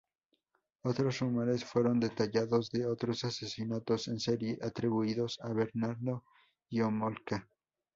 [0.81, 6.23] Otros rumores fueron detalles de otros asesinatos en serie atribuidos a Bernardo
[6.69, 7.47] y Homolka.